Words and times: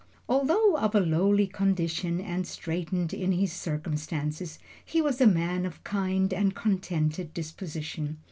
Although 0.27 0.77
of 0.77 0.95
a 0.95 0.99
lowly 0.99 1.45
condition 1.45 2.19
and 2.19 2.47
straitened 2.47 3.13
in 3.13 3.33
his 3.33 3.53
circumstances, 3.53 4.57
he 4.83 4.99
was 4.99 5.21
a 5.21 5.27
man 5.27 5.63
of 5.63 5.83
kind 5.83 6.33
and 6.33 6.55
contented 6.55 7.35
disposition. 7.35 8.17